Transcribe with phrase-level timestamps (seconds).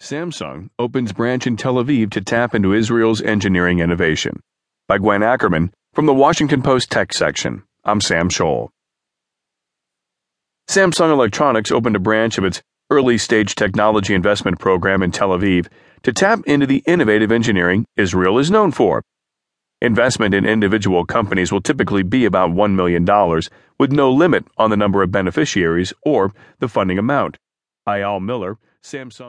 [0.00, 4.40] Samsung opens branch in Tel Aviv to tap into Israel's engineering innovation.
[4.86, 7.64] By Gwen Ackerman from the Washington Post Tech section.
[7.84, 8.68] I'm Sam Scholl.
[10.68, 15.66] Samsung Electronics opened a branch of its early stage technology investment program in Tel Aviv
[16.04, 19.02] to tap into the innovative engineering Israel is known for.
[19.82, 23.04] Investment in individual companies will typically be about $1 million,
[23.78, 27.36] with no limit on the number of beneficiaries or the funding amount.
[27.88, 29.26] Ayal Miller, Samsung